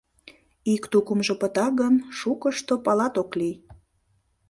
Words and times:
Ик 0.73 0.83
тукымжо 0.91 1.33
пыта 1.41 1.67
гын, 1.79 1.95
шукышто 2.17 2.73
палат 2.85 3.13
ок 3.21 3.31
лий. 3.39 3.55